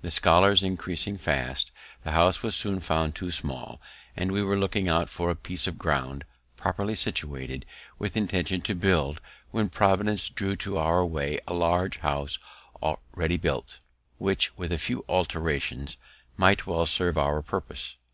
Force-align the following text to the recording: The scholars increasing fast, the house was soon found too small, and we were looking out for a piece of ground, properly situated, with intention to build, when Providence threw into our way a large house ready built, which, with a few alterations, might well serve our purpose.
The 0.00 0.10
scholars 0.10 0.62
increasing 0.62 1.18
fast, 1.18 1.72
the 2.02 2.12
house 2.12 2.42
was 2.42 2.56
soon 2.56 2.80
found 2.80 3.14
too 3.14 3.30
small, 3.30 3.82
and 4.16 4.32
we 4.32 4.42
were 4.42 4.58
looking 4.58 4.88
out 4.88 5.10
for 5.10 5.28
a 5.28 5.36
piece 5.36 5.66
of 5.66 5.76
ground, 5.76 6.24
properly 6.56 6.94
situated, 6.94 7.66
with 7.98 8.16
intention 8.16 8.62
to 8.62 8.74
build, 8.74 9.20
when 9.50 9.68
Providence 9.68 10.28
threw 10.28 10.52
into 10.52 10.78
our 10.78 11.04
way 11.04 11.38
a 11.46 11.52
large 11.52 11.98
house 11.98 12.38
ready 13.12 13.36
built, 13.36 13.80
which, 14.16 14.56
with 14.56 14.72
a 14.72 14.78
few 14.78 15.04
alterations, 15.06 15.98
might 16.38 16.66
well 16.66 16.86
serve 16.86 17.18
our 17.18 17.42
purpose. 17.42 17.94